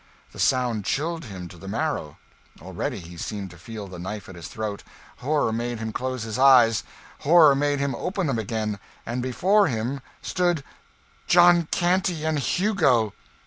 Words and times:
The 0.31 0.39
sound 0.39 0.83
chilled 0.83 1.25
him 1.25 1.47
to 1.49 1.57
the 1.59 1.67
marrow 1.67 2.17
already 2.59 2.97
he 2.99 3.17
seemed 3.17 3.51
to 3.51 3.57
feel 3.59 3.85
the 3.87 3.99
knife 3.99 4.27
at 4.27 4.33
his 4.33 4.47
throat. 4.47 4.81
Horror 5.17 5.53
made 5.53 5.77
him 5.77 5.93
close 5.93 6.23
his 6.23 6.39
eyes; 6.39 6.83
horror 7.19 7.53
made 7.53 7.77
him 7.77 7.93
open 7.93 8.25
them 8.25 8.39
again 8.39 8.79
and 9.05 9.21
before 9.21 9.67
him 9.67 10.01
stood 10.23 10.63
John 11.27 11.67
Canty 11.69 12.25
and 12.25 12.39
Hugo! 12.39 13.13